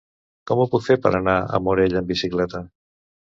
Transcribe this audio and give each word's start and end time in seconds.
Com 0.51 0.61
ho 0.61 0.65
puc 0.75 0.83
fer 0.85 0.95
per 1.03 1.11
anar 1.19 1.35
a 1.41 1.59
Morella 1.67 2.01
amb 2.01 2.09
bicicleta? 2.13 2.65